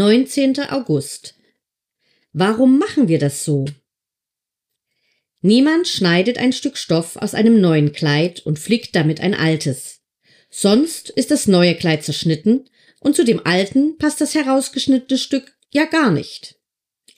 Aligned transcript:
19. 0.00 0.58
August. 0.70 1.34
Warum 2.32 2.78
machen 2.78 3.08
wir 3.08 3.18
das 3.18 3.44
so? 3.44 3.66
Niemand 5.42 5.88
schneidet 5.88 6.38
ein 6.38 6.54
Stück 6.54 6.78
Stoff 6.78 7.16
aus 7.16 7.34
einem 7.34 7.60
neuen 7.60 7.92
Kleid 7.92 8.40
und 8.46 8.58
flickt 8.58 8.96
damit 8.96 9.20
ein 9.20 9.34
altes. 9.34 10.00
Sonst 10.48 11.10
ist 11.10 11.30
das 11.30 11.46
neue 11.48 11.74
Kleid 11.74 12.02
zerschnitten 12.02 12.70
und 13.00 13.14
zu 13.14 13.26
dem 13.26 13.44
alten 13.44 13.98
passt 13.98 14.22
das 14.22 14.34
herausgeschnittene 14.34 15.18
Stück 15.18 15.54
ja 15.70 15.84
gar 15.84 16.10
nicht. 16.10 16.58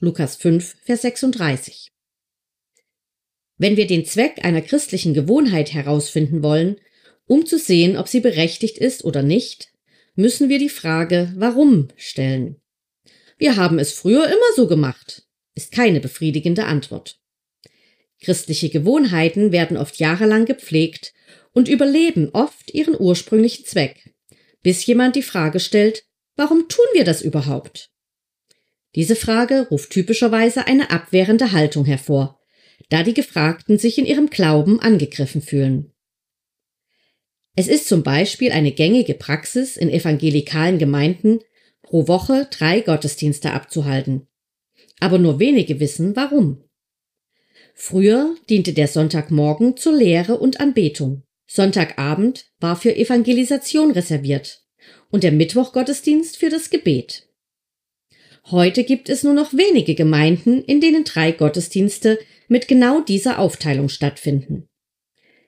Lukas 0.00 0.36
5, 0.36 0.76
Vers 0.84 1.00
36. 1.00 1.92
Wenn 3.56 3.78
wir 3.78 3.86
den 3.86 4.04
Zweck 4.04 4.44
einer 4.44 4.60
christlichen 4.60 5.14
Gewohnheit 5.14 5.72
herausfinden 5.72 6.42
wollen, 6.42 6.78
um 7.24 7.46
zu 7.46 7.58
sehen, 7.58 7.96
ob 7.96 8.06
sie 8.06 8.20
berechtigt 8.20 8.76
ist 8.76 9.02
oder 9.02 9.22
nicht, 9.22 9.72
müssen 10.14 10.50
wir 10.50 10.58
die 10.58 10.68
Frage 10.68 11.32
warum 11.36 11.88
stellen. 11.96 12.60
Wir 13.36 13.56
haben 13.56 13.78
es 13.78 13.92
früher 13.92 14.26
immer 14.26 14.52
so 14.54 14.66
gemacht, 14.66 15.26
ist 15.54 15.72
keine 15.72 16.00
befriedigende 16.00 16.64
Antwort. 16.64 17.18
Christliche 18.20 18.70
Gewohnheiten 18.70 19.52
werden 19.52 19.76
oft 19.76 19.96
jahrelang 19.98 20.46
gepflegt 20.46 21.12
und 21.52 21.68
überleben 21.68 22.30
oft 22.32 22.72
ihren 22.72 22.98
ursprünglichen 22.98 23.66
Zweck, 23.66 24.14
bis 24.62 24.84
jemand 24.86 25.16
die 25.16 25.22
Frage 25.22 25.60
stellt, 25.60 26.04
warum 26.34 26.68
tun 26.68 26.86
wir 26.94 27.04
das 27.04 27.22
überhaupt? 27.22 27.90
Diese 28.94 29.16
Frage 29.16 29.68
ruft 29.70 29.90
typischerweise 29.90 30.66
eine 30.66 30.90
abwehrende 30.90 31.52
Haltung 31.52 31.84
hervor, 31.84 32.40
da 32.88 33.02
die 33.02 33.14
Gefragten 33.14 33.78
sich 33.78 33.98
in 33.98 34.06
ihrem 34.06 34.30
Glauben 34.30 34.80
angegriffen 34.80 35.42
fühlen. 35.42 35.92
Es 37.54 37.68
ist 37.68 37.88
zum 37.88 38.02
Beispiel 38.02 38.52
eine 38.52 38.72
gängige 38.72 39.14
Praxis 39.14 39.76
in 39.76 39.90
evangelikalen 39.90 40.78
Gemeinden, 40.78 41.40
pro 41.86 42.08
Woche 42.08 42.48
drei 42.50 42.80
Gottesdienste 42.80 43.52
abzuhalten. 43.52 44.26
Aber 45.00 45.18
nur 45.18 45.38
wenige 45.38 45.80
wissen, 45.80 46.16
warum. 46.16 46.62
Früher 47.74 48.34
diente 48.48 48.72
der 48.72 48.88
Sonntagmorgen 48.88 49.76
zur 49.76 49.94
Lehre 49.94 50.38
und 50.38 50.60
Anbetung. 50.60 51.22
Sonntagabend 51.46 52.46
war 52.58 52.76
für 52.76 52.96
Evangelisation 52.96 53.92
reserviert 53.92 54.64
und 55.10 55.22
der 55.22 55.32
Mittwochgottesdienst 55.32 56.36
für 56.36 56.50
das 56.50 56.70
Gebet. 56.70 57.28
Heute 58.50 58.84
gibt 58.84 59.08
es 59.08 59.22
nur 59.22 59.34
noch 59.34 59.52
wenige 59.52 59.94
Gemeinden, 59.94 60.62
in 60.64 60.80
denen 60.80 61.04
drei 61.04 61.32
Gottesdienste 61.32 62.18
mit 62.48 62.68
genau 62.68 63.00
dieser 63.00 63.38
Aufteilung 63.38 63.88
stattfinden. 63.88 64.68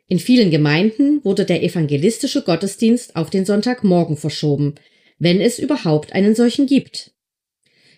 In 0.06 0.18
vielen 0.18 0.50
Gemeinden 0.50 1.24
wurde 1.24 1.44
der 1.44 1.62
evangelistische 1.62 2.42
Gottesdienst 2.42 3.14
auf 3.16 3.30
den 3.30 3.44
Sonntagmorgen 3.44 4.16
verschoben, 4.16 4.74
wenn 5.18 5.40
es 5.40 5.58
überhaupt 5.58 6.12
einen 6.12 6.34
solchen 6.34 6.66
gibt. 6.66 7.12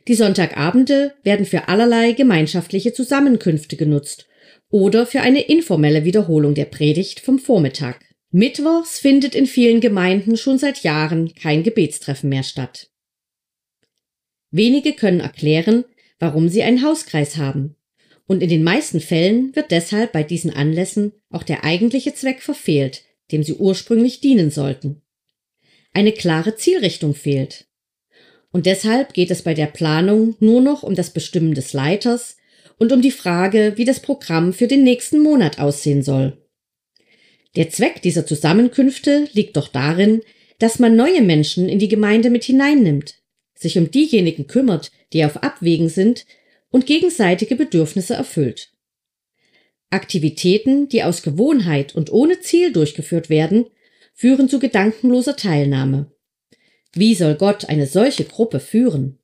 Die 0.09 0.15
Sonntagabende 0.15 1.15
werden 1.23 1.47
für 1.47 1.69
allerlei 1.69 2.13
gemeinschaftliche 2.13 2.93
Zusammenkünfte 2.93 3.77
genutzt 3.77 4.27
oder 4.71 5.07
für 5.07 5.21
eine 5.21 5.43
informelle 5.43 6.05
Wiederholung 6.05 6.55
der 6.55 6.65
Predigt 6.65 7.21
vom 7.21 7.39
Vormittag. 7.39 8.05
Mittwochs 8.31 8.99
findet 8.99 9.35
in 9.35 9.47
vielen 9.47 9.81
Gemeinden 9.81 10.37
schon 10.37 10.59
seit 10.59 10.83
Jahren 10.83 11.35
kein 11.35 11.63
Gebetstreffen 11.63 12.29
mehr 12.29 12.45
statt. 12.45 12.91
Wenige 14.51 14.93
können 14.95 15.21
erklären, 15.21 15.85
warum 16.19 16.49
sie 16.49 16.63
einen 16.63 16.83
Hauskreis 16.83 17.37
haben. 17.37 17.77
Und 18.27 18.43
in 18.43 18.49
den 18.49 18.63
meisten 18.63 19.01
Fällen 19.01 19.55
wird 19.57 19.73
deshalb 19.73 20.13
bei 20.13 20.23
diesen 20.23 20.53
Anlässen 20.53 21.13
auch 21.31 21.43
der 21.43 21.65
eigentliche 21.65 22.15
Zweck 22.15 22.43
verfehlt, 22.43 23.03
dem 23.33 23.43
sie 23.43 23.55
ursprünglich 23.55 24.21
dienen 24.21 24.51
sollten. 24.51 25.03
Eine 25.93 26.13
klare 26.13 26.57
Zielrichtung 26.57 27.15
fehlt. 27.15 27.67
Und 28.53 28.67
deshalb 28.67 29.13
geht 29.15 29.31
es 29.31 29.43
bei 29.43 29.55
der 29.55 29.67
Planung 29.67 30.37
nur 30.41 30.61
noch 30.61 30.83
um 30.83 30.95
das 30.95 31.11
Bestimmen 31.11 31.55
des 31.55 31.73
Leiters 31.73 32.37
und 32.79 32.93
um 32.93 33.03
die 33.03 33.11
Frage, 33.11 33.75
wie 33.77 33.85
das 33.85 34.01
Programm 34.01 34.53
für 34.53 34.67
den 34.67 34.83
nächsten 34.83 35.21
Monat 35.21 35.59
aussehen 35.59 36.03
soll. 36.03 36.37
Der 37.57 37.71
Zweck 37.71 38.03
dieser 38.03 38.27
Zusammenkünfte 38.27 39.29
liegt 39.33 39.57
doch 39.57 39.69
darin, 39.69 40.23
dass 40.59 40.79
man 40.79 40.95
neue 40.95 41.23
Menschen 41.23 41.69
in 41.69 41.79
die 41.79 41.89
Gemeinde 41.89 42.31
mit 42.31 42.45
hineinnimmt, 42.45 43.17
sich 43.55 43.79
um 43.79 43.91
diejenigen 43.91 44.47
kümmert, 44.47 44.93
die 45.13 45.25
auf 45.25 45.39
Abwägen 45.43 45.89
sind 45.89 46.27
und 46.71 46.87
gegenseitige 46.87 47.57
Bedürfnisse 47.57 48.15
erfüllt. 48.15 48.73
Aktivitäten, 49.91 50.89
die 50.89 51.03
aus 51.03 51.23
Gewohnheit 51.23 51.97
und 51.97 52.13
ohne 52.13 52.41
Ziel 52.41 52.73
durchgeführt 52.73 53.29
werden, 53.29 53.67
führen 54.15 54.49
zu 54.49 54.59
gedankenloser 54.59 55.37
Teilnahme. 55.37 56.13
Wie 56.93 57.15
soll 57.15 57.37
Gott 57.37 57.69
eine 57.69 57.87
solche 57.87 58.25
Gruppe 58.25 58.61
führen? 58.61 59.19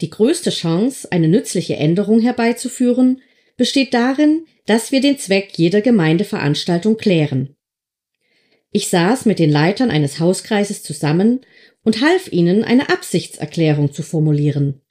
Die 0.00 0.10
größte 0.10 0.50
Chance, 0.50 1.10
eine 1.10 1.28
nützliche 1.28 1.76
Änderung 1.76 2.20
herbeizuführen, 2.20 3.20
besteht 3.56 3.92
darin, 3.92 4.46
dass 4.66 4.92
wir 4.92 5.00
den 5.00 5.18
Zweck 5.18 5.52
jeder 5.56 5.80
Gemeindeveranstaltung 5.80 6.96
klären. 6.96 7.56
Ich 8.70 8.88
saß 8.88 9.24
mit 9.24 9.38
den 9.38 9.50
Leitern 9.50 9.90
eines 9.90 10.20
Hauskreises 10.20 10.82
zusammen 10.82 11.40
und 11.82 12.00
half 12.00 12.30
ihnen, 12.30 12.64
eine 12.64 12.90
Absichtserklärung 12.90 13.92
zu 13.92 14.02
formulieren. 14.02 14.82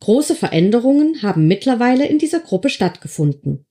Große 0.00 0.34
Veränderungen 0.34 1.22
haben 1.22 1.46
mittlerweile 1.46 2.06
in 2.06 2.18
dieser 2.18 2.40
Gruppe 2.40 2.68
stattgefunden. 2.68 3.66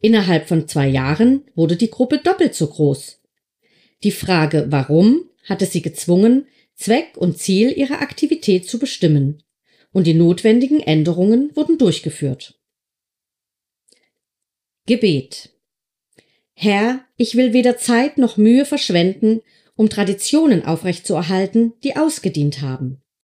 Innerhalb 0.00 0.48
von 0.48 0.68
zwei 0.68 0.88
Jahren 0.88 1.44
wurde 1.54 1.76
die 1.76 1.90
Gruppe 1.90 2.18
doppelt 2.18 2.54
so 2.54 2.66
groß. 2.66 3.20
Die 4.02 4.12
Frage 4.12 4.66
warum 4.68 5.30
hatte 5.44 5.66
sie 5.66 5.82
gezwungen, 5.82 6.46
Zweck 6.74 7.16
und 7.16 7.38
Ziel 7.38 7.72
ihrer 7.76 8.02
Aktivität 8.02 8.68
zu 8.68 8.78
bestimmen, 8.78 9.42
und 9.92 10.06
die 10.06 10.14
notwendigen 10.14 10.80
Änderungen 10.80 11.54
wurden 11.56 11.78
durchgeführt. 11.78 12.58
Gebet 14.84 15.50
Herr, 16.52 17.04
ich 17.16 17.34
will 17.34 17.52
weder 17.52 17.76
Zeit 17.76 18.18
noch 18.18 18.36
Mühe 18.36 18.64
verschwenden, 18.64 19.42
um 19.74 19.90
Traditionen 19.90 20.64
aufrechtzuerhalten, 20.64 21.74
die 21.84 21.96
ausgedient 21.96 22.62
haben. 22.62 23.02